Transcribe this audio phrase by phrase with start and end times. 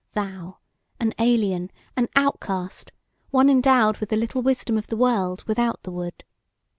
[0.13, 0.57] Thou,
[0.99, 2.91] an alien, an outcast;
[3.29, 6.23] one endowed with the little wisdom of the World without the Wood!